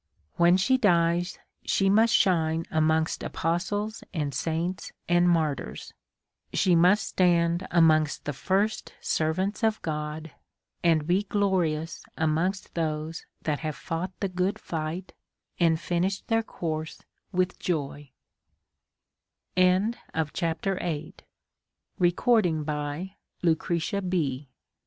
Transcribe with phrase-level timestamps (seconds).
[0.35, 5.93] When she dies, she must shine amongst apostles, and saints, and martyrs;
[6.53, 10.31] she must stand amongst the first servants of God,
[10.83, 15.11] and be glorious amongst those that have fought the good fight^
[15.59, 18.05] and finished their course with jo